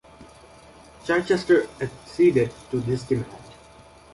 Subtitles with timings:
[1.05, 3.31] Chichester acceded to this demand.